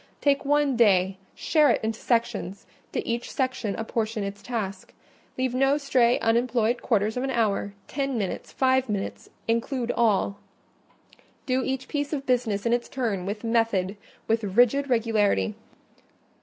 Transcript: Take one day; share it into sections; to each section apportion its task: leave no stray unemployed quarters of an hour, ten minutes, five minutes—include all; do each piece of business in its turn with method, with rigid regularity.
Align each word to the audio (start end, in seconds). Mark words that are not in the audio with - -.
Take 0.19 0.43
one 0.45 0.75
day; 0.75 1.19
share 1.35 1.69
it 1.69 1.83
into 1.83 1.99
sections; 1.99 2.65
to 2.91 3.07
each 3.07 3.31
section 3.31 3.75
apportion 3.75 4.23
its 4.23 4.41
task: 4.41 4.95
leave 5.37 5.53
no 5.53 5.77
stray 5.77 6.17
unemployed 6.21 6.81
quarters 6.81 7.17
of 7.17 7.23
an 7.23 7.29
hour, 7.29 7.75
ten 7.87 8.17
minutes, 8.17 8.51
five 8.51 8.89
minutes—include 8.89 9.91
all; 9.91 10.39
do 11.45 11.63
each 11.63 11.87
piece 11.87 12.13
of 12.13 12.25
business 12.25 12.65
in 12.65 12.73
its 12.73 12.89
turn 12.89 13.27
with 13.27 13.43
method, 13.43 13.95
with 14.27 14.43
rigid 14.43 14.89
regularity. 14.89 15.53